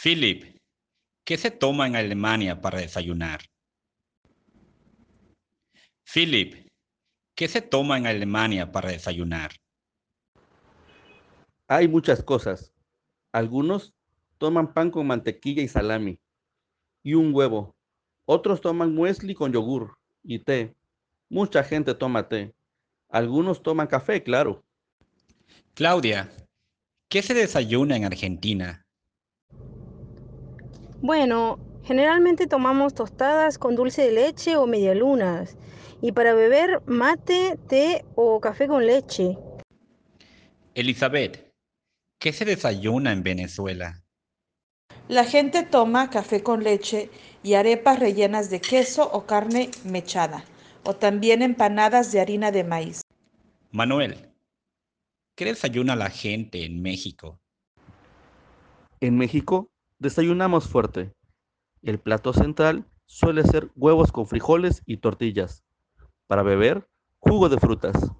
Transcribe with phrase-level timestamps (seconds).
[0.00, 0.56] Philip,
[1.24, 3.40] ¿qué se toma en Alemania para desayunar?
[6.04, 6.70] Philip,
[7.34, 9.50] ¿qué se toma en Alemania para desayunar?
[11.66, 12.72] Hay muchas cosas.
[13.32, 13.92] Algunos
[14.38, 16.20] toman pan con mantequilla y salami
[17.02, 17.74] y un huevo.
[18.24, 20.76] Otros toman muesli con yogur y té.
[21.28, 22.54] Mucha gente toma té.
[23.08, 24.64] Algunos toman café, claro.
[25.74, 26.30] Claudia,
[27.08, 28.84] ¿qué se desayuna en Argentina?
[31.00, 35.56] Bueno, generalmente tomamos tostadas con dulce de leche o medialunas.
[36.02, 39.38] Y para beber, mate, té o café con leche.
[40.74, 41.52] Elizabeth,
[42.18, 44.02] ¿qué se desayuna en Venezuela?
[45.06, 47.10] La gente toma café con leche
[47.44, 50.44] y arepas rellenas de queso o carne mechada,
[50.84, 53.02] o también empanadas de harina de maíz.
[53.70, 54.32] Manuel,
[55.36, 57.40] ¿qué desayuna la gente en México?
[59.00, 61.12] En México desayunamos fuerte.
[61.82, 65.64] El plato central suele ser huevos con frijoles y tortillas.
[66.26, 68.12] Para beber, jugo de frutas.